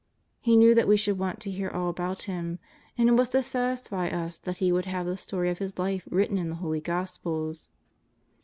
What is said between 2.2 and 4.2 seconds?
Him, and it was to satisfy